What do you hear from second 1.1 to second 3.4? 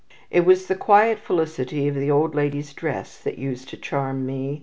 felicity of the old lady's dress that